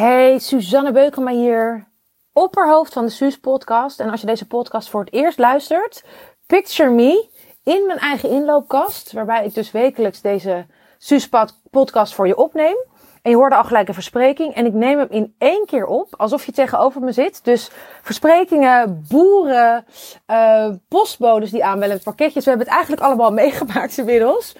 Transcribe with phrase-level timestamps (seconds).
[0.00, 1.88] Hey, Suzanne Beukema hier,
[2.32, 4.00] opperhoofd van de Suus podcast.
[4.00, 6.04] En als je deze podcast voor het eerst luistert,
[6.46, 7.28] picture me
[7.64, 10.66] in mijn eigen inloopkast, waarbij ik dus wekelijks deze
[10.98, 11.28] Suus
[11.70, 12.76] podcast voor je opneem.
[13.22, 14.54] En je hoorde al gelijk een verspreking.
[14.54, 17.44] En ik neem hem in één keer op, alsof je tegenover me zit.
[17.44, 17.70] Dus
[18.02, 19.84] versprekingen, boeren,
[20.30, 22.44] uh, postbodes die aanbellen pakketjes.
[22.44, 24.54] We hebben het eigenlijk allemaal meegemaakt inmiddels.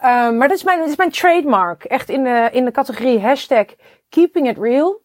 [0.00, 1.84] Uh, maar dit is, mijn, dit is mijn trademark.
[1.84, 3.66] Echt in de, in de categorie hashtag
[4.08, 5.00] keeping it real.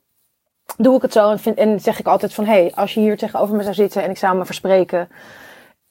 [0.78, 2.46] Doe ik het zo en, vind, en zeg ik altijd van...
[2.46, 5.10] hey, als je hier tegenover me zou zitten en ik zou me verspreken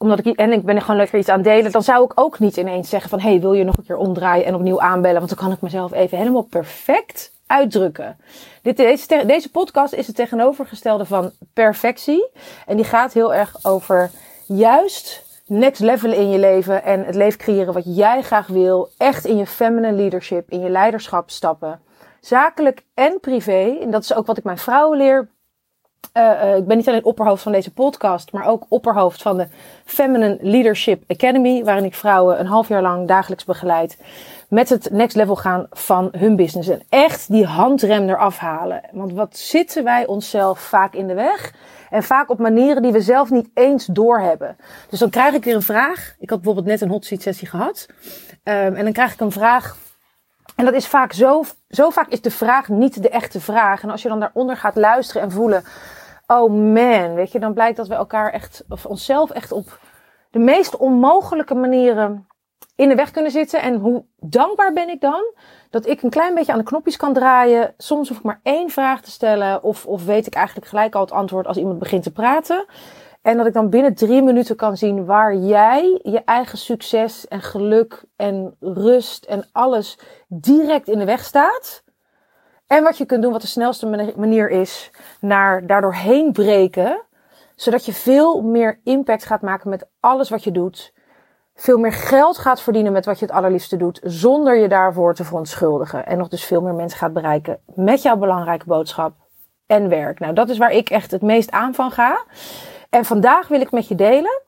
[0.03, 2.39] omdat ik, en ik ben er gewoon lekker iets aan delen, dan zou ik ook
[2.39, 5.17] niet ineens zeggen van, hey, wil je nog een keer omdraaien en opnieuw aanbellen?
[5.17, 8.17] Want dan kan ik mezelf even helemaal perfect uitdrukken.
[8.63, 12.29] Dit, deze, deze podcast is het tegenovergestelde van perfectie.
[12.67, 14.11] En die gaat heel erg over
[14.47, 18.91] juist next level in je leven en het leven creëren wat jij graag wil.
[18.97, 21.81] Echt in je feminine leadership, in je leiderschap stappen.
[22.21, 23.79] Zakelijk en privé.
[23.81, 25.29] En dat is ook wat ik mijn vrouwen leer.
[26.17, 29.49] Uh, ik ben niet alleen opperhoofd van deze podcast, maar ook opperhoofd van de
[29.85, 33.99] Feminine Leadership Academy, waarin ik vrouwen een half jaar lang dagelijks begeleid
[34.49, 36.69] met het next level gaan van hun business.
[36.69, 38.81] En echt die handrem eraf halen.
[38.93, 41.55] Want wat zitten wij onszelf vaak in de weg?
[41.91, 44.57] En vaak op manieren die we zelf niet eens doorhebben.
[44.89, 46.15] Dus dan krijg ik weer een vraag.
[46.19, 47.87] Ik had bijvoorbeeld net een hot seat sessie gehad.
[48.45, 49.77] Um, en dan krijg ik een vraag.
[50.61, 53.83] En dat is vaak zo, zo vaak is de vraag niet de echte vraag.
[53.83, 55.65] En als je dan daaronder gaat luisteren en voelen
[56.27, 59.79] oh man, weet je, dan blijkt dat we elkaar echt, of onszelf echt op
[60.31, 62.27] de meest onmogelijke manieren
[62.77, 63.63] in de weg kunnen zitten.
[63.63, 65.35] En hoe dankbaar ben ik dan
[65.71, 67.75] dat ik een klein beetje aan de knopjes kan draaien.
[67.77, 71.01] Soms hoef ik maar één vraag te stellen, of, of weet ik eigenlijk gelijk al
[71.01, 72.65] het antwoord als iemand begint te praten.
[73.23, 77.41] En dat ik dan binnen drie minuten kan zien waar jij je eigen succes en
[77.41, 81.83] geluk en rust en alles direct in de weg staat.
[82.67, 87.03] En wat je kunt doen, wat de snelste manier is, naar daardoor heen breken.
[87.57, 90.93] Zodat je veel meer impact gaat maken met alles wat je doet.
[91.55, 95.25] Veel meer geld gaat verdienen met wat je het allerliefste doet, zonder je daarvoor te
[95.25, 96.07] verontschuldigen.
[96.07, 99.13] En nog dus veel meer mensen gaat bereiken met jouw belangrijke boodschap
[99.67, 100.19] en werk.
[100.19, 102.25] Nou, dat is waar ik echt het meest aan van ga.
[102.91, 104.43] En vandaag wil ik met je delen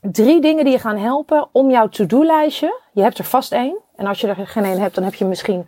[0.00, 2.80] drie dingen die je gaan helpen om jouw to-do-lijstje.
[2.92, 3.78] Je hebt er vast één.
[3.96, 5.66] En als je er geen één hebt, dan heb je misschien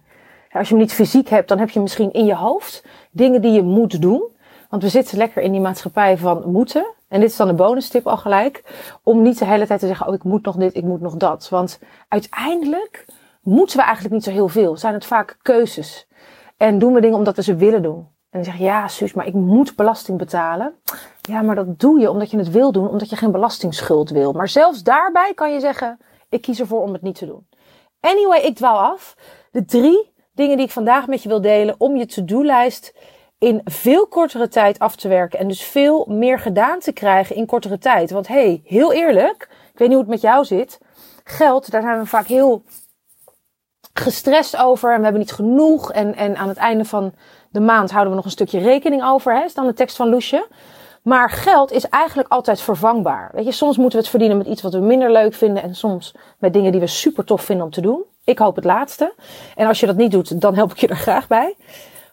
[0.58, 3.52] als je hem niet fysiek hebt, dan heb je misschien in je hoofd dingen die
[3.52, 4.22] je moet doen.
[4.70, 6.86] Want we zitten lekker in die maatschappij van moeten.
[7.08, 8.62] En dit is dan de bonus tip al gelijk.
[9.02, 11.16] Om niet de hele tijd te zeggen, oh ik moet nog dit, ik moet nog
[11.16, 11.48] dat.
[11.48, 11.78] Want
[12.08, 13.06] uiteindelijk
[13.42, 14.76] moeten we eigenlijk niet zo heel veel.
[14.76, 16.08] Zijn het vaak keuzes.
[16.56, 17.96] En doen we dingen omdat we ze willen doen.
[18.30, 20.74] En dan zeg je, ja Suus, maar ik moet belasting betalen.
[21.28, 24.32] Ja, maar dat doe je omdat je het wil doen, omdat je geen belastingsschuld wil.
[24.32, 25.98] Maar zelfs daarbij kan je zeggen,
[26.28, 27.46] ik kies ervoor om het niet te doen.
[28.00, 29.16] Anyway, ik dwaal af.
[29.50, 32.94] De drie dingen die ik vandaag met je wil delen om je to-do-lijst
[33.38, 37.46] in veel kortere tijd af te werken en dus veel meer gedaan te krijgen in
[37.46, 38.10] kortere tijd.
[38.10, 40.78] Want hey, heel eerlijk, ik weet niet hoe het met jou zit.
[41.24, 42.62] Geld, daar zijn we vaak heel
[43.92, 45.92] gestrest over en we hebben niet genoeg.
[45.92, 47.12] En, en aan het einde van
[47.50, 50.08] de maand houden we nog een stukje rekening over, hè, is dan de tekst van
[50.08, 50.46] Loesje.
[51.04, 53.30] Maar geld is eigenlijk altijd vervangbaar.
[53.32, 55.74] Weet je, soms moeten we het verdienen met iets wat we minder leuk vinden en
[55.74, 58.04] soms met dingen die we super tof vinden om te doen.
[58.24, 59.14] Ik hoop het laatste.
[59.56, 61.56] En als je dat niet doet, dan help ik je er graag bij.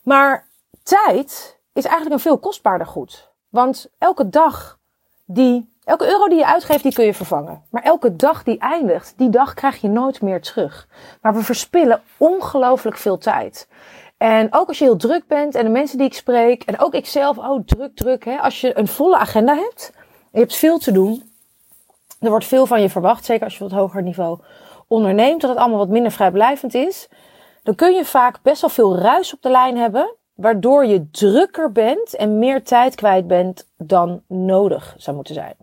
[0.03, 0.47] Maar
[0.84, 3.29] tijd is eigenlijk een veel kostbaarder goed.
[3.50, 4.79] Want elke dag
[5.25, 7.63] die, elke euro die je uitgeeft, die kun je vervangen.
[7.69, 10.88] Maar elke dag die eindigt, die dag krijg je nooit meer terug.
[11.22, 13.68] Maar we verspillen ongelooflijk veel tijd.
[14.22, 16.94] En ook als je heel druk bent en de mensen die ik spreek, en ook
[16.94, 18.38] ikzelf, oh druk, druk, hè.
[18.38, 19.94] Als je een volle agenda hebt,
[20.32, 21.32] je hebt veel te doen,
[22.20, 24.40] er wordt veel van je verwacht, zeker als je wat hoger niveau
[24.88, 27.09] onderneemt, dat het allemaal wat minder vrijblijvend is,
[27.64, 31.72] dan kun je vaak best wel veel ruis op de lijn hebben, waardoor je drukker
[31.72, 35.56] bent en meer tijd kwijt bent dan nodig zou moeten zijn.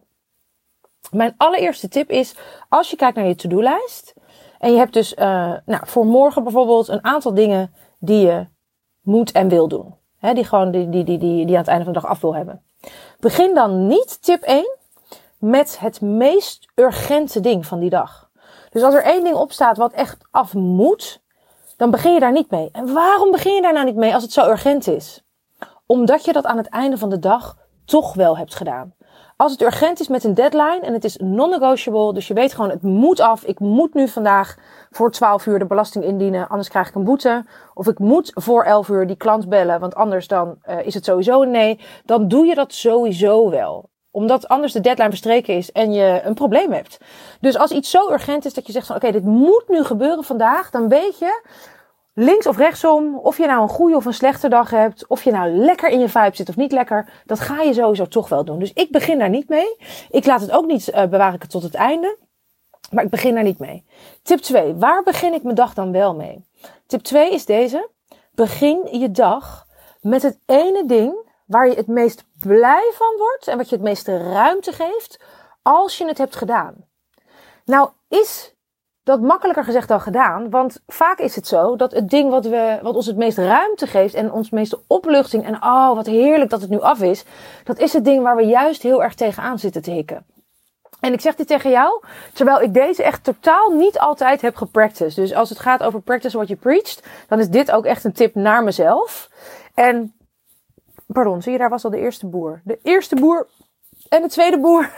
[1.11, 2.35] Mijn allereerste tip is,
[2.69, 4.15] als je kijkt naar je to-do-lijst,
[4.59, 8.47] en je hebt dus uh, nou, voor morgen bijvoorbeeld een aantal dingen die je
[9.01, 9.95] moet en wil doen.
[10.21, 12.35] Die gewoon die, die, die, die, die aan het einde van de dag af wil
[12.35, 12.63] hebben.
[13.21, 14.77] Begin dan niet, tip 1,
[15.39, 18.31] met het meest urgente ding van die dag.
[18.71, 21.23] Dus als er één ding op staat wat echt af moet,
[21.77, 22.69] dan begin je daar niet mee.
[22.73, 25.23] En waarom begin je daar nou niet mee als het zo urgent is?
[25.87, 28.95] Omdat je dat aan het einde van de dag toch wel hebt gedaan.
[29.41, 32.71] Als het urgent is met een deadline en het is non-negotiable, dus je weet gewoon
[32.71, 34.57] het moet af, ik moet nu vandaag
[34.91, 37.45] voor 12 uur de belasting indienen, anders krijg ik een boete.
[37.75, 41.05] Of ik moet voor 11 uur die klant bellen, want anders dan uh, is het
[41.05, 41.81] sowieso een nee.
[42.05, 46.35] Dan doe je dat sowieso wel omdat anders de deadline verstreken is en je een
[46.35, 46.99] probleem hebt.
[47.41, 50.25] Dus als iets zo urgent is dat je zegt van oké, dit moet nu gebeuren
[50.25, 51.43] vandaag, dan weet je,
[52.19, 55.31] links of rechtsom, of je nou een goede of een slechte dag hebt, of je
[55.31, 58.45] nou lekker in je vibe zit of niet lekker, dat ga je sowieso toch wel
[58.45, 58.59] doen.
[58.59, 59.77] Dus ik begin daar niet mee.
[60.11, 62.17] Ik laat het ook niet uh, bewaar ik het tot het einde.
[62.91, 63.85] Maar ik begin daar niet mee.
[64.23, 64.75] Tip 2.
[64.75, 66.45] Waar begin ik mijn dag dan wel mee?
[66.87, 67.89] Tip 2 is deze.
[68.35, 69.67] Begin je dag
[70.01, 71.15] met het ene ding
[71.47, 75.21] waar je het meest blij van wordt en wat je het meeste ruimte geeft
[75.63, 76.75] als je het hebt gedaan.
[77.65, 78.55] Nou is
[79.09, 82.79] dat makkelijker gezegd dan gedaan, want vaak is het zo dat het ding wat, we,
[82.83, 86.61] wat ons het meest ruimte geeft en ons meeste opluchting en oh wat heerlijk dat
[86.61, 87.25] het nu af is,
[87.65, 90.27] dat is het ding waar we juist heel erg tegenaan zitten te hikken.
[91.01, 92.03] En ik zeg dit tegen jou,
[92.33, 95.15] terwijl ik deze echt totaal niet altijd heb gepracticed.
[95.15, 98.13] Dus als het gaat over practice what you preached, dan is dit ook echt een
[98.13, 99.31] tip naar mezelf.
[99.75, 100.15] En,
[101.07, 102.61] pardon, zie je, daar was al de eerste boer.
[102.65, 103.47] De eerste boer
[104.09, 104.91] en de tweede boer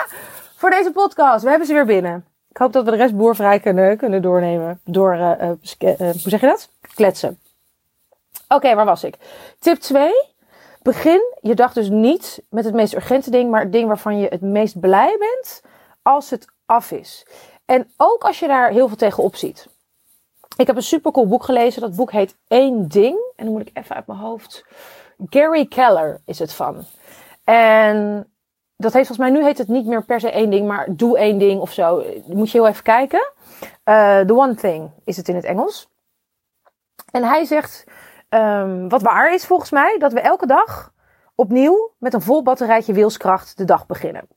[0.60, 1.42] voor deze podcast.
[1.42, 2.29] We hebben ze weer binnen.
[2.50, 4.80] Ik hoop dat we de rest boervrij kunnen, kunnen doornemen.
[4.84, 5.48] Door, uh, uh,
[5.98, 6.70] hoe zeg je dat?
[6.94, 7.38] Kletsen.
[8.48, 9.16] Oké, waar was ik?
[9.58, 10.12] Tip 2.
[10.82, 14.28] Begin je dag dus niet met het meest urgente ding, maar het ding waarvan je
[14.28, 15.62] het meest blij bent
[16.02, 17.26] als het af is.
[17.64, 19.68] En ook als je daar heel veel tegenop ziet.
[20.56, 21.80] Ik heb een supercool boek gelezen.
[21.80, 23.18] Dat boek heet Eén Ding.
[23.36, 24.64] En dan moet ik even uit mijn hoofd.
[25.28, 26.84] Gary Keller is het van.
[27.44, 28.30] En
[28.80, 31.18] dat heet volgens mij, nu heet het niet meer per se één ding, maar doe
[31.18, 32.04] één ding of zo.
[32.26, 33.32] Moet je heel even kijken.
[33.62, 35.88] Uh, the One Thing is het in het Engels.
[37.10, 37.84] En hij zegt,
[38.28, 40.92] um, wat waar is volgens mij, dat we elke dag
[41.34, 44.28] opnieuw met een vol batterijtje wilskracht de dag beginnen.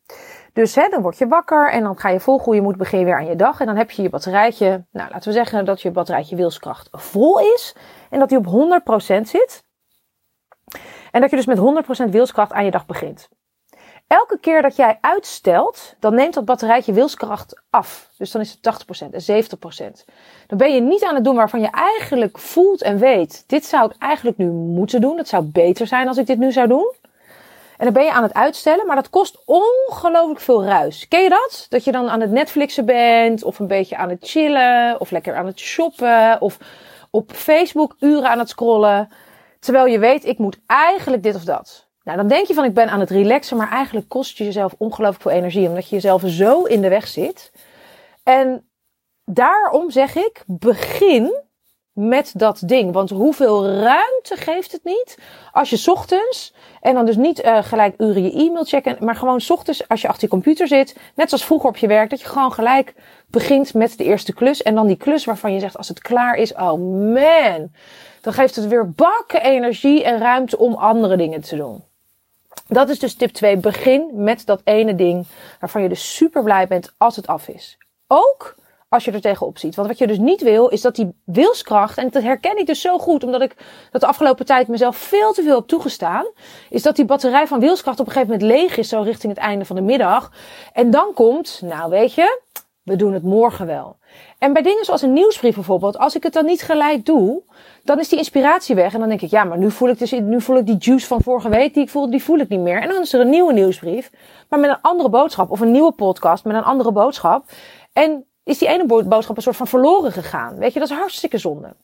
[0.53, 3.17] Dus hè, dan word je wakker en dan ga je vol goede moed beginnen weer
[3.17, 3.59] aan je dag.
[3.59, 7.39] En dan heb je je batterijtje, nou laten we zeggen dat je batterijtje wilskracht vol
[7.39, 7.75] is.
[8.09, 9.63] En dat die op 100% zit.
[11.11, 11.57] En dat je dus met
[12.07, 13.29] 100% wilskracht aan je dag begint.
[14.13, 18.09] Elke keer dat jij uitstelt, dan neemt dat batterijtje wilskracht af.
[18.17, 20.03] Dus dan is het 80% en 70%.
[20.47, 23.43] Dan ben je niet aan het doen waarvan je eigenlijk voelt en weet.
[23.47, 25.17] Dit zou ik eigenlijk nu moeten doen.
[25.17, 26.93] Het zou beter zijn als ik dit nu zou doen.
[27.77, 31.07] En dan ben je aan het uitstellen, maar dat kost ongelooflijk veel ruis.
[31.07, 31.65] Ken je dat?
[31.69, 35.35] Dat je dan aan het Netflixen bent, of een beetje aan het chillen, of lekker
[35.35, 36.57] aan het shoppen, of
[37.09, 39.09] op Facebook uren aan het scrollen.
[39.59, 41.91] Terwijl je weet, ik moet eigenlijk dit of dat.
[42.03, 44.75] Nou, dan denk je van ik ben aan het relaxen, maar eigenlijk kost je jezelf
[44.77, 47.51] ongelooflijk veel energie, omdat je jezelf zo in de weg zit.
[48.23, 48.69] En
[49.25, 51.41] daarom zeg ik, begin
[51.93, 52.93] met dat ding.
[52.93, 55.17] Want hoeveel ruimte geeft het niet
[55.51, 59.41] als je ochtends, en dan dus niet uh, gelijk uren je e-mail checken, maar gewoon
[59.47, 62.27] ochtends als je achter je computer zit, net zoals vroeger op je werk, dat je
[62.27, 62.93] gewoon gelijk
[63.27, 64.61] begint met de eerste klus.
[64.61, 67.71] En dan die klus waarvan je zegt als het klaar is, oh man,
[68.21, 71.83] dan geeft het weer bakken energie en ruimte om andere dingen te doen.
[72.67, 73.57] Dat is dus tip 2.
[73.57, 75.25] Begin met dat ene ding
[75.59, 77.77] waarvan je dus super blij bent als het af is.
[78.07, 78.55] Ook
[78.93, 79.75] als je er tegenop ziet.
[79.75, 82.81] Want wat je dus niet wil, is dat die wilskracht, en dat herken ik dus
[82.81, 83.55] zo goed, omdat ik
[83.91, 86.25] dat de afgelopen tijd mezelf veel te veel heb toegestaan,
[86.69, 89.41] is dat die batterij van wilskracht op een gegeven moment leeg is, zo richting het
[89.41, 90.31] einde van de middag.
[90.73, 92.41] En dan komt, nou weet je,
[92.83, 93.97] we doen het morgen wel.
[94.37, 97.41] En bij dingen zoals een nieuwsbrief bijvoorbeeld, als ik het dan niet gelijk doe,
[97.83, 98.93] dan is die inspiratie weg.
[98.93, 101.07] En dan denk ik, ja, maar nu voel ik, dus, nu voel ik die juice
[101.07, 102.81] van vorige week, die ik die voel ik niet meer.
[102.81, 104.11] En dan is er een nieuwe nieuwsbrief,
[104.49, 105.51] maar met een andere boodschap.
[105.51, 107.45] Of een nieuwe podcast met een andere boodschap.
[107.93, 110.57] En is die ene boodschap een soort van verloren gegaan.
[110.57, 111.75] Weet je, dat is hartstikke zonde.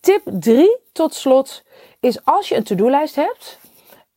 [0.00, 1.62] Tip 3 tot slot
[2.00, 3.58] is als je een to-do-lijst hebt.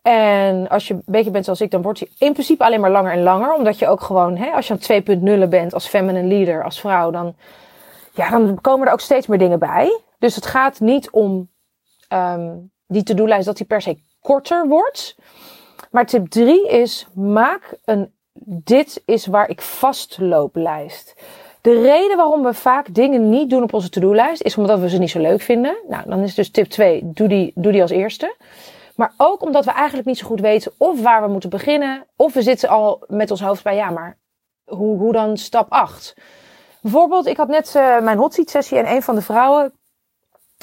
[0.09, 2.91] En als je een beetje bent zoals ik, dan wordt die in principe alleen maar
[2.91, 3.53] langer en langer.
[3.53, 7.11] Omdat je ook gewoon, hè, als je aan 2.0 bent als feminine leader, als vrouw,
[7.11, 7.35] dan,
[8.13, 9.99] ja, dan komen er ook steeds meer dingen bij.
[10.19, 11.49] Dus het gaat niet om
[12.13, 15.15] um, die to-do-lijst dat die per se korter wordt.
[15.91, 18.13] Maar tip 3 is: maak een
[18.63, 21.15] dit is waar ik vastloop lijst.
[21.61, 24.97] De reden waarom we vaak dingen niet doen op onze to-do-lijst is omdat we ze
[24.97, 25.77] niet zo leuk vinden.
[25.87, 28.35] Nou, dan is dus tip 2: doe die, doe die als eerste.
[28.99, 32.05] Maar ook omdat we eigenlijk niet zo goed weten of waar we moeten beginnen.
[32.15, 34.17] Of we zitten al met ons hoofd bij, ja, maar
[34.65, 36.13] hoe, hoe dan stap 8?
[36.81, 39.73] Bijvoorbeeld, ik had net uh, mijn hot seat sessie en een van de vrouwen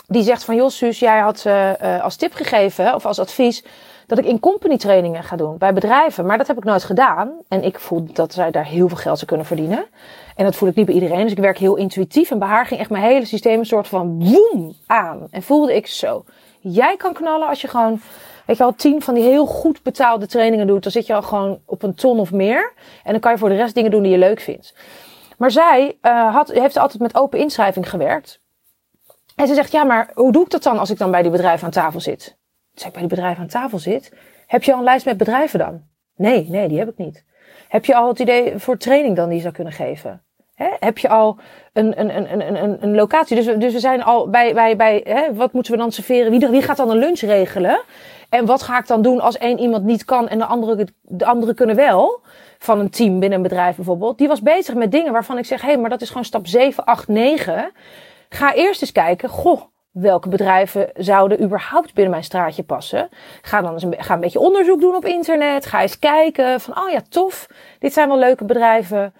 [0.06, 3.64] die zegt van, joh Suus, jij had uh, als tip gegeven of als advies
[4.06, 6.26] dat ik in company trainingen ga doen bij bedrijven.
[6.26, 7.32] Maar dat heb ik nooit gedaan.
[7.48, 9.86] En ik voel dat zij daar heel veel geld zou kunnen verdienen.
[10.34, 11.22] En dat voel ik niet bij iedereen.
[11.22, 12.30] Dus ik werk heel intuïtief.
[12.30, 15.26] En bij haar ging echt mijn hele systeem een soort van woem aan.
[15.30, 16.24] En voelde ik zo.
[16.68, 18.00] Jij kan knallen als je gewoon,
[18.46, 20.82] weet je al, tien van die heel goed betaalde trainingen doet.
[20.82, 22.72] Dan zit je al gewoon op een ton of meer.
[23.04, 24.74] En dan kan je voor de rest dingen doen die je leuk vindt.
[25.38, 28.40] Maar zij uh, had, heeft altijd met open inschrijving gewerkt.
[29.34, 31.30] En ze zegt, ja, maar hoe doe ik dat dan als ik dan bij die
[31.30, 32.36] bedrijven aan tafel zit?
[32.74, 34.12] Als ik bij die bedrijven aan tafel zit,
[34.46, 35.82] heb je al een lijst met bedrijven dan?
[36.16, 37.24] Nee, nee, die heb ik niet.
[37.68, 40.25] Heb je al het idee voor training dan die je zou kunnen geven?
[40.56, 41.38] Heb je al
[41.72, 43.36] een, een, een, een, een locatie?
[43.36, 45.34] Dus, dus we zijn al bij, bij, bij hè?
[45.34, 46.30] wat moeten we dan serveren?
[46.30, 47.80] Wie, wie gaat dan een lunch regelen?
[48.28, 51.26] En wat ga ik dan doen als één iemand niet kan en de andere, de
[51.26, 52.20] andere kunnen wel?
[52.58, 54.18] Van een team binnen een bedrijf bijvoorbeeld.
[54.18, 56.46] Die was bezig met dingen waarvan ik zeg, hé, hey, maar dat is gewoon stap
[56.46, 57.72] 7, 8, 9.
[58.28, 63.08] Ga eerst eens kijken, goh, welke bedrijven zouden überhaupt binnen mijn straatje passen.
[63.42, 65.66] Ga dan eens een, ga een beetje onderzoek doen op internet.
[65.66, 67.46] Ga eens kijken van, oh ja, tof.
[67.78, 69.14] Dit zijn wel leuke bedrijven.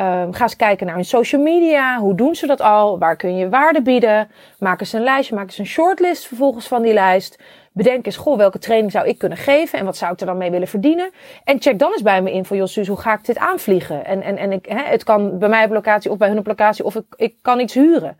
[0.00, 1.98] Um, ga eens kijken naar hun social media.
[1.98, 2.98] Hoe doen ze dat al?
[2.98, 4.30] Waar kun je waarde bieden?
[4.58, 7.38] Maak eens een lijstje, maak eens een shortlist vervolgens van die lijst.
[7.72, 10.36] Bedenk eens, goh, welke training zou ik kunnen geven en wat zou ik er dan
[10.36, 11.10] mee willen verdienen?
[11.44, 14.04] En check dan eens bij me in van, Jos, hoe ga ik dit aanvliegen?
[14.04, 16.46] En, en, en ik, hè, het kan bij mij op locatie of bij hun op
[16.46, 18.16] locatie of ik, ik kan iets huren.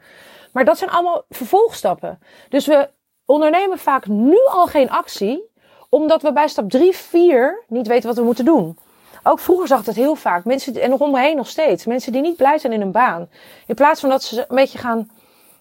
[0.52, 2.18] Maar dat zijn allemaal vervolgstappen.
[2.48, 2.88] Dus we
[3.24, 5.50] ondernemen vaak nu al geen actie,
[5.88, 8.76] omdat we bij stap 3, 4 niet weten wat we moeten doen.
[9.22, 10.44] Ook vroeger zag het heel vaak.
[10.44, 11.86] Mensen, en om me heen nog steeds.
[11.86, 13.28] Mensen die niet blij zijn in een baan.
[13.66, 15.10] In plaats van dat ze een beetje gaan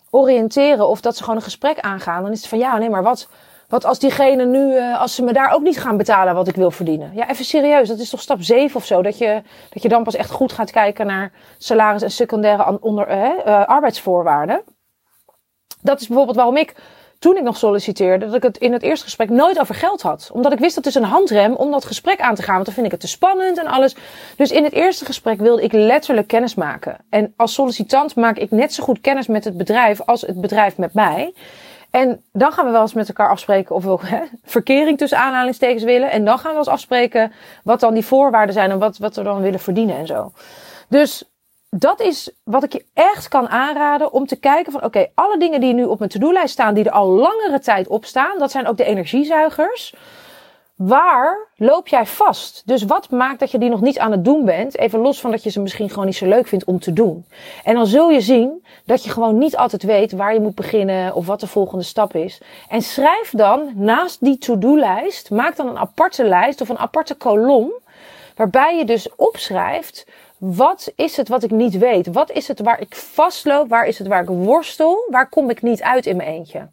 [0.10, 2.24] oriënteren of dat ze gewoon een gesprek aangaan.
[2.24, 3.30] Dan is het van ja, nee, maar wat,
[3.68, 6.56] wat als diegene nu, uh, als ze me daar ook niet gaan betalen wat ik
[6.56, 7.12] wil verdienen?
[7.14, 7.88] Ja, even serieus.
[7.88, 9.02] Dat is toch stap 7 of zo?
[9.02, 13.10] Dat je, dat je dan pas echt goed gaat kijken naar salaris en secundaire onder,
[13.10, 14.64] uh, uh, arbeidsvoorwaarden.
[15.82, 16.76] Dat is bijvoorbeeld waarom ik
[17.20, 20.30] toen ik nog solliciteerde, dat ik het in het eerste gesprek nooit over geld had.
[20.34, 22.54] Omdat ik wist dat het is een handrem om dat gesprek aan te gaan.
[22.54, 23.96] Want dan vind ik het te spannend en alles.
[24.36, 26.98] Dus in het eerste gesprek wilde ik letterlijk kennis maken.
[27.10, 30.78] En als sollicitant maak ik net zo goed kennis met het bedrijf als het bedrijf
[30.78, 31.34] met mij.
[31.92, 35.84] En dan gaan we wel eens met elkaar afspreken of we hè, verkering tussen aanhalingstekens
[35.84, 36.12] willen.
[36.12, 37.32] En dan gaan we wel eens afspreken
[37.64, 40.32] wat dan die voorwaarden zijn en wat, wat we dan willen verdienen en zo.
[40.88, 41.24] Dus
[41.70, 45.62] dat is wat ik je echt kan aanraden om te kijken van oké, alle dingen
[45.62, 48.68] die nu op mijn to-do-lijst staan, die er al langere tijd op staan, dat zijn
[48.68, 49.94] ook de energiezuigers.
[50.76, 52.64] Waar loop jij vast?
[52.66, 54.78] Dus wat maakt dat je die nog niet aan het doen bent?
[54.78, 57.26] Even los van dat je ze misschien gewoon niet zo leuk vindt om te doen.
[57.64, 61.16] En dan zul je zien dat je gewoon niet altijd weet waar je moet beginnen
[61.16, 62.42] of wat de volgende stap is.
[62.70, 67.72] En schrijf dan naast die to-do-lijst, maak dan een aparte lijst of een aparte kolom.
[68.40, 70.06] Waarbij je dus opschrijft
[70.38, 72.08] wat is het wat ik niet weet?
[72.08, 73.70] Wat is het waar ik vastloop?
[73.70, 75.08] Waar is het waar ik worstel?
[75.10, 76.70] Waar kom ik niet uit in mijn eentje?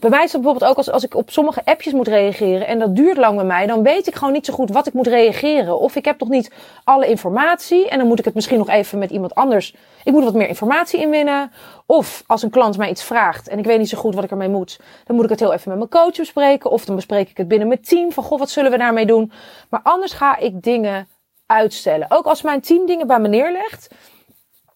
[0.00, 2.78] Bij mij is het bijvoorbeeld ook als, als ik op sommige appjes moet reageren en
[2.78, 5.06] dat duurt lang bij mij, dan weet ik gewoon niet zo goed wat ik moet
[5.06, 5.78] reageren.
[5.78, 6.52] Of ik heb nog niet
[6.84, 9.74] alle informatie en dan moet ik het misschien nog even met iemand anders.
[10.04, 11.52] Ik moet wat meer informatie inwinnen.
[11.86, 14.30] Of als een klant mij iets vraagt en ik weet niet zo goed wat ik
[14.30, 16.70] ermee moet, dan moet ik het heel even met mijn coach bespreken.
[16.70, 19.32] Of dan bespreek ik het binnen mijn team van goh, wat zullen we daarmee doen?
[19.68, 21.08] Maar anders ga ik dingen
[21.46, 22.06] uitstellen.
[22.10, 23.88] Ook als mijn team dingen bij me neerlegt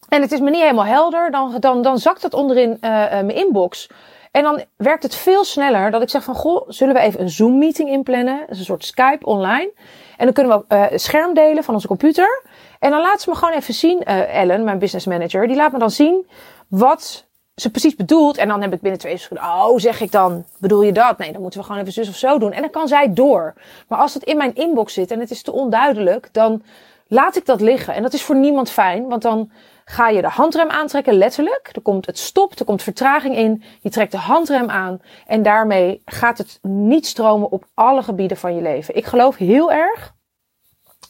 [0.08, 3.34] en het is me niet helemaal helder, dan, dan, dan zakt het onderin uh, mijn
[3.34, 3.88] inbox.
[4.34, 7.30] En dan werkt het veel sneller dat ik zeg van, goh, zullen we even een
[7.30, 8.38] Zoom-meeting inplannen?
[8.40, 9.72] Dat is een soort Skype online.
[10.16, 12.42] En dan kunnen we uh, scherm delen van onze computer.
[12.78, 15.72] En dan laat ze me gewoon even zien, uh, Ellen, mijn business manager, die laat
[15.72, 16.26] me dan zien
[16.68, 18.36] wat ze precies bedoelt.
[18.36, 21.18] En dan heb ik binnen twee seconden, oh, zeg ik dan, bedoel je dat?
[21.18, 22.52] Nee, dan moeten we gewoon even zus of zo doen.
[22.52, 23.54] En dan kan zij door.
[23.88, 26.62] Maar als het in mijn inbox zit en het is te onduidelijk, dan
[27.06, 27.94] laat ik dat liggen.
[27.94, 29.50] En dat is voor niemand fijn, want dan
[29.84, 31.70] ga je de handrem aantrekken, letterlijk.
[31.72, 33.62] Er komt het stopt, er komt vertraging in.
[33.80, 38.54] Je trekt de handrem aan en daarmee gaat het niet stromen op alle gebieden van
[38.54, 38.96] je leven.
[38.96, 40.14] Ik geloof heel erg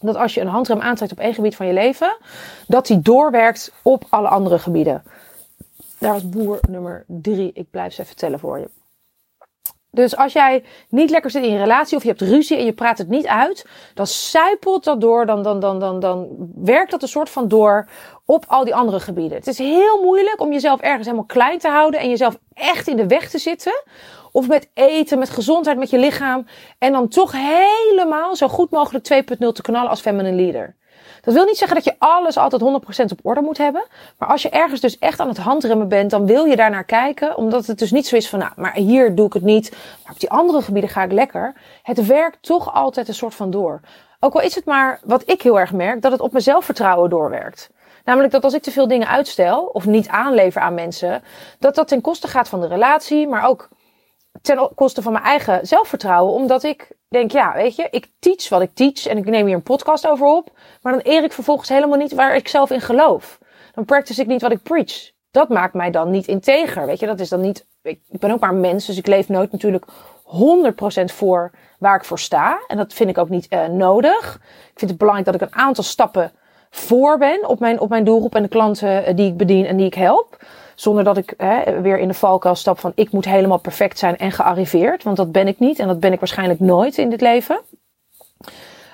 [0.00, 2.16] dat als je een handrem aantrekt op één gebied van je leven,
[2.66, 5.02] dat die doorwerkt op alle andere gebieden.
[5.98, 7.50] Daar was boer nummer drie.
[7.54, 8.68] Ik blijf ze even tellen voor je.
[9.94, 12.72] Dus als jij niet lekker zit in je relatie of je hebt ruzie en je
[12.72, 17.02] praat het niet uit, dan suipelt dat door, dan, dan, dan, dan, dan werkt dat
[17.02, 17.88] een soort van door
[18.24, 19.38] op al die andere gebieden.
[19.38, 22.96] Het is heel moeilijk om jezelf ergens helemaal klein te houden en jezelf echt in
[22.96, 23.82] de weg te zitten.
[24.32, 26.46] Of met eten, met gezondheid, met je lichaam.
[26.78, 30.76] En dan toch helemaal zo goed mogelijk 2.0 te knallen als feminine leader.
[31.24, 33.84] Dat wil niet zeggen dat je alles altijd 100% op orde moet hebben.
[34.18, 37.36] Maar als je ergens dus echt aan het handremmen bent, dan wil je daarnaar kijken.
[37.36, 39.76] Omdat het dus niet zo is van, nou, maar hier doe ik het niet.
[40.02, 41.54] Maar op die andere gebieden ga ik lekker.
[41.82, 43.80] Het werkt toch altijd een soort van door.
[44.20, 47.10] Ook al is het maar, wat ik heel erg merk, dat het op mijn zelfvertrouwen
[47.10, 47.70] doorwerkt.
[48.04, 51.22] Namelijk dat als ik te veel dingen uitstel of niet aanlever aan mensen,
[51.58, 53.68] dat dat ten koste gaat van de relatie, maar ook
[54.42, 56.34] ten koste van mijn eigen zelfvertrouwen.
[56.34, 59.54] Omdat ik denk, ja, weet je, ik teach wat ik teach en ik neem hier
[59.54, 60.50] een podcast over op.
[60.82, 63.38] Maar dan eer ik vervolgens helemaal niet waar ik zelf in geloof.
[63.74, 65.12] Dan practice ik niet wat ik preach.
[65.30, 66.86] Dat maakt mij dan niet integer.
[66.86, 67.66] Weet je, dat is dan niet.
[67.82, 69.84] Ik, ben ook maar mens, dus ik leef nooit natuurlijk
[70.24, 72.64] 100% voor waar ik voor sta.
[72.66, 74.34] En dat vind ik ook niet uh, nodig.
[74.70, 76.32] Ik vind het belangrijk dat ik een aantal stappen
[76.70, 79.76] voor ben op mijn, op mijn doelgroep en de klanten eh, die ik bedien en
[79.76, 80.44] die ik help.
[80.74, 84.16] Zonder dat ik hè, weer in de valkuil stap van ik moet helemaal perfect zijn
[84.16, 85.02] en gearriveerd.
[85.02, 87.60] Want dat ben ik niet en dat ben ik waarschijnlijk nooit in dit leven.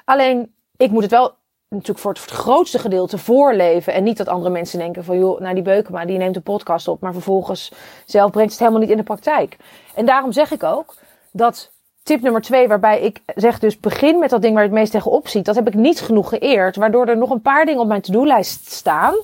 [0.04, 1.34] Alleen, ik moet het wel
[1.68, 3.92] natuurlijk voor het, grootste gedeelte voorleven.
[3.92, 6.88] En niet dat andere mensen denken van, joh, nou die Beukema, die neemt een podcast
[6.88, 7.00] op.
[7.00, 7.72] Maar vervolgens
[8.06, 9.56] zelf brengt het helemaal niet in de praktijk.
[9.94, 10.94] En daarom zeg ik ook
[11.30, 11.70] dat
[12.02, 14.92] tip nummer twee, waarbij ik zeg dus begin met dat ding waar je het meest
[14.92, 15.44] tegenop ziet.
[15.44, 16.76] Dat heb ik niet genoeg geëerd.
[16.76, 19.14] Waardoor er nog een paar dingen op mijn to-do-lijst staan.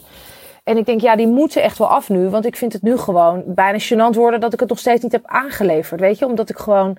[0.67, 2.29] En ik denk, ja, die moeten echt wel af nu.
[2.29, 5.13] Want ik vind het nu gewoon bijna gênant worden dat ik het nog steeds niet
[5.13, 6.01] heb aangeleverd.
[6.01, 6.97] Weet je, omdat ik gewoon,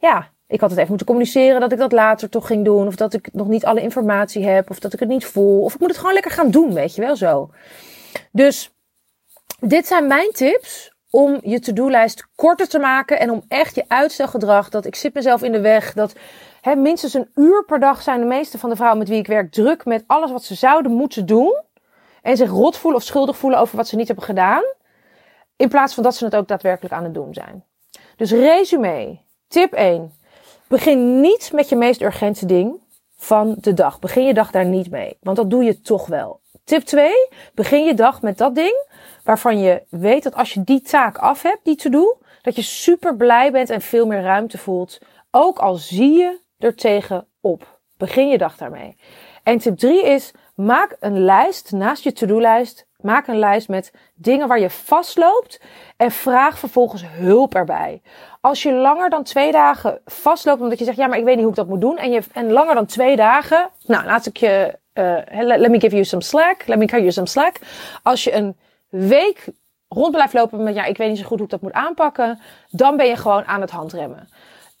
[0.00, 2.86] ja, ik had het even moeten communiceren dat ik dat later toch ging doen.
[2.86, 4.70] Of dat ik nog niet alle informatie heb.
[4.70, 5.62] Of dat ik het niet voel.
[5.62, 7.50] Of ik moet het gewoon lekker gaan doen, weet je wel zo.
[8.32, 8.74] Dus
[9.60, 13.20] dit zijn mijn tips om je to-do-lijst korter te maken.
[13.20, 15.92] En om echt je uitstelgedrag, dat ik zit mezelf in de weg.
[15.92, 16.14] Dat
[16.60, 19.26] hè, minstens een uur per dag zijn de meeste van de vrouwen met wie ik
[19.26, 21.64] werk druk met alles wat ze zouden moeten doen.
[22.26, 24.62] En zich rot voelen of schuldig voelen over wat ze niet hebben gedaan.
[25.56, 27.64] In plaats van dat ze het ook daadwerkelijk aan het doen zijn.
[28.16, 29.18] Dus resume.
[29.48, 30.12] Tip 1.
[30.68, 32.80] Begin niet met je meest urgente ding
[33.16, 33.98] van de dag.
[33.98, 36.40] Begin je dag daar niet mee, want dat doe je toch wel.
[36.64, 37.12] Tip 2.
[37.54, 38.86] Begin je dag met dat ding
[39.24, 42.62] waarvan je weet dat als je die taak af hebt, die to do, dat je
[42.62, 44.98] super blij bent en veel meer ruimte voelt.
[45.30, 47.80] Ook al zie je er tegen op.
[47.96, 48.96] Begin je dag daarmee.
[49.42, 52.86] En tip 3 is, maak een lijst naast je to-do-lijst.
[53.00, 55.60] Maak een lijst met dingen waar je vastloopt
[55.96, 58.02] en vraag vervolgens hulp erbij.
[58.40, 61.42] Als je langer dan twee dagen vastloopt omdat je zegt, ja, maar ik weet niet
[61.42, 61.98] hoe ik dat moet doen.
[61.98, 65.18] En, je, en langer dan twee dagen, nou, laat ik je, uh,
[65.56, 66.66] let me give you some slack.
[66.66, 67.56] Let me give you some slack.
[68.02, 68.56] Als je een
[68.88, 69.48] week
[69.88, 72.40] rond blijft lopen met, ja, ik weet niet zo goed hoe ik dat moet aanpakken.
[72.70, 74.28] Dan ben je gewoon aan het handremmen.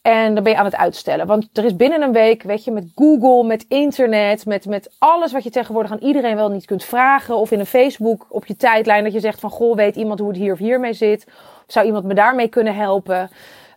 [0.06, 1.26] En dan ben je aan het uitstellen.
[1.26, 5.32] Want er is binnen een week, weet je, met Google, met internet, met, met alles
[5.32, 7.36] wat je tegenwoordig aan iedereen wel niet kunt vragen.
[7.36, 10.28] Of in een Facebook op je tijdlijn dat je zegt van, goh, weet iemand hoe
[10.28, 11.26] het hier of hier mee zit?
[11.66, 13.30] Zou iemand me daarmee kunnen helpen?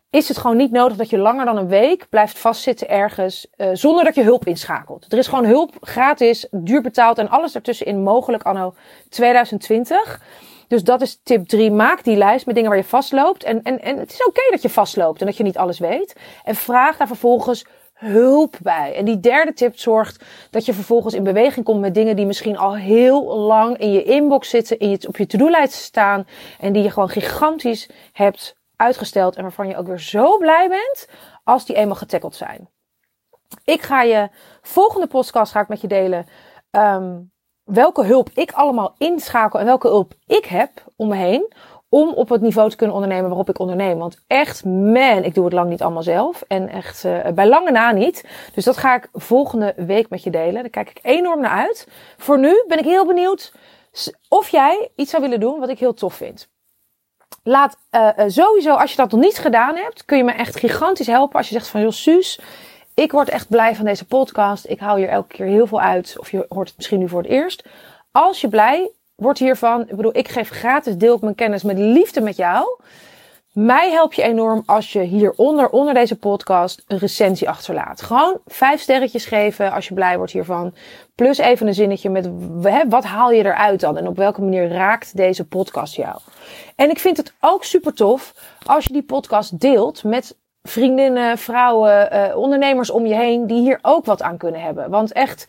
[0.10, 3.68] Is het gewoon niet nodig dat je langer dan een week blijft vastzitten ergens uh,
[3.74, 5.12] zonder dat je hulp inschakelt.
[5.12, 8.74] Er is gewoon hulp gratis, duur betaald en alles ertussenin mogelijk anno
[9.10, 10.22] 2020.
[10.70, 11.72] Dus dat is tip 3.
[11.72, 13.44] Maak die lijst met dingen waar je vastloopt.
[13.44, 16.16] En, en, en het is oké dat je vastloopt en dat je niet alles weet.
[16.44, 18.96] En vraag daar vervolgens hulp bij.
[18.96, 22.58] En die derde tip zorgt dat je vervolgens in beweging komt met dingen die misschien
[22.58, 26.28] al heel lang in je inbox zitten, in je, op je to-do-lijst staan.
[26.60, 29.36] En die je gewoon gigantisch hebt uitgesteld.
[29.36, 31.08] En waarvan je ook weer zo blij bent
[31.44, 32.70] als die eenmaal getackeld zijn.
[33.64, 34.30] Ik ga je
[34.62, 36.26] volgende podcast ga ik met je delen.
[36.72, 37.32] Um,
[37.70, 41.54] welke hulp ik allemaal inschakel en welke hulp ik heb om me heen.
[41.92, 43.98] Om op het niveau te kunnen ondernemen waarop ik onderneem.
[43.98, 46.44] Want echt, man, ik doe het lang niet allemaal zelf.
[46.48, 48.26] En echt uh, bij lange na niet.
[48.54, 50.54] Dus dat ga ik volgende week met je delen.
[50.54, 51.88] Daar kijk ik enorm naar uit.
[52.18, 53.54] Voor nu ben ik heel benieuwd
[54.28, 56.50] of jij iets zou willen doen wat ik heel tof vind.
[57.44, 61.08] Laat uh, sowieso, als je dat nog niet gedaan hebt, kun je me echt gigantisch
[61.08, 61.38] helpen.
[61.38, 62.40] Als je zegt van, joh, Suus,
[63.00, 64.66] ik word echt blij van deze podcast.
[64.68, 66.16] Ik haal hier elke keer heel veel uit.
[66.20, 67.64] Of je hoort het misschien nu voor het eerst.
[68.12, 71.78] Als je blij wordt hiervan, ik bedoel, ik geef gratis deel op mijn kennis met
[71.78, 72.80] liefde met jou.
[73.54, 78.02] Mij help je enorm als je hieronder, onder deze podcast, een recensie achterlaat.
[78.02, 80.74] Gewoon vijf sterretjes geven als je blij wordt hiervan.
[81.16, 82.30] Plus even een zinnetje met
[82.62, 86.20] hè, wat haal je eruit dan en op welke manier raakt deze podcast jou.
[86.76, 88.34] En ik vind het ook super tof
[88.66, 93.80] als je die podcast deelt met vriendinnen, vrouwen, uh, ondernemers om je heen die hier
[93.82, 94.90] ook wat aan kunnen hebben.
[94.90, 95.48] Want echt,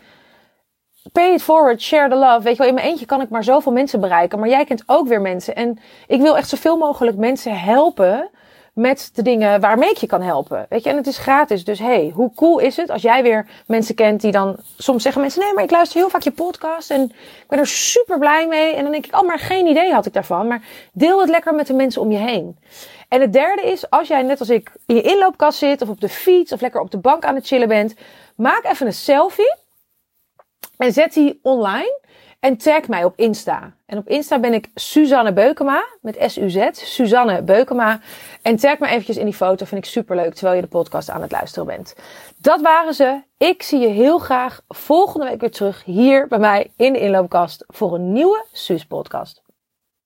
[1.13, 2.43] pay it forward, share the love.
[2.43, 4.83] Weet je wel, in mijn eentje kan ik maar zoveel mensen bereiken, maar jij kent
[4.87, 5.55] ook weer mensen.
[5.55, 8.31] En ik wil echt zoveel mogelijk mensen helpen
[8.75, 10.67] met de dingen waarmee ik je kan helpen.
[10.69, 11.65] Weet je, en het is gratis.
[11.65, 15.21] Dus hey, hoe cool is het als jij weer mensen kent die dan soms zeggen
[15.21, 18.47] mensen: nee, maar ik luister heel vaak je podcast en ik ben er super blij
[18.47, 18.75] mee.
[18.75, 20.47] En dan denk ik: oh, maar geen idee had ik daarvan.
[20.47, 22.57] Maar deel het lekker met de mensen om je heen.
[23.11, 26.01] En het derde is, als jij net als ik in je inloopkast zit of op
[26.01, 27.95] de fiets of lekker op de bank aan het chillen bent,
[28.37, 29.55] maak even een selfie
[30.77, 32.01] en zet die online
[32.41, 33.73] en tag mij op Insta.
[33.87, 38.01] En op Insta ben ik Suzanne Beukema met S-U-Z, Suzanne Beukema.
[38.43, 41.11] En tag me eventjes in die foto, vind ik super leuk terwijl je de podcast
[41.11, 41.95] aan het luisteren bent.
[42.37, 43.21] Dat waren ze.
[43.37, 47.65] Ik zie je heel graag volgende week weer terug hier bij mij in de inloopkast
[47.67, 49.43] voor een nieuwe Suus podcast.